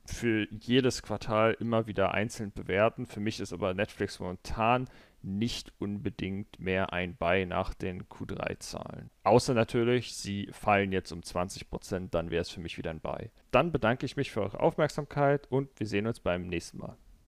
für 0.05 0.47
jedes 0.51 1.01
Quartal 1.01 1.55
immer 1.59 1.87
wieder 1.87 2.13
einzeln 2.13 2.51
bewerten. 2.51 3.05
Für 3.05 3.19
mich 3.19 3.39
ist 3.39 3.53
aber 3.53 3.73
Netflix 3.73 4.19
momentan 4.19 4.87
nicht 5.23 5.73
unbedingt 5.79 6.59
mehr 6.59 6.93
ein 6.93 7.15
Buy 7.15 7.47
nach 7.47 7.73
den 7.73 8.03
Q3-Zahlen. 8.03 9.09
Außer 9.23 9.55
natürlich, 9.55 10.15
sie 10.15 10.47
fallen 10.51 10.91
jetzt 10.91 11.11
um 11.11 11.21
20%, 11.21 12.09
dann 12.11 12.29
wäre 12.29 12.41
es 12.41 12.49
für 12.49 12.59
mich 12.59 12.77
wieder 12.77 12.91
ein 12.91 12.99
Buy. 12.99 13.31
Dann 13.49 13.71
bedanke 13.71 14.05
ich 14.05 14.17
mich 14.17 14.31
für 14.31 14.41
eure 14.41 14.59
Aufmerksamkeit 14.59 15.47
und 15.51 15.71
wir 15.79 15.87
sehen 15.87 16.05
uns 16.05 16.19
beim 16.19 16.45
nächsten 16.47 16.77
Mal. 16.77 16.95